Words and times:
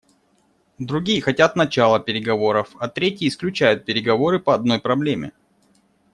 Другие 0.79 1.21
хотят 1.21 1.55
начала 1.55 1.99
переговоров, 1.99 2.75
а 2.79 2.87
третьи 2.87 3.27
исключают 3.27 3.85
переговоры 3.85 4.39
по 4.39 4.55
одной 4.55 4.79
проблеме. 4.79 5.31